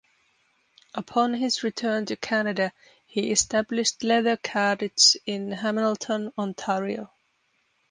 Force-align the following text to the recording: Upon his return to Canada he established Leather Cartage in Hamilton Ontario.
Upon 0.95 1.35
his 1.35 1.61
return 1.61 2.07
to 2.07 2.15
Canada 2.15 2.73
he 3.05 3.29
established 3.29 4.01
Leather 4.03 4.35
Cartage 4.35 5.15
in 5.27 5.51
Hamilton 5.51 6.33
Ontario. 6.39 7.11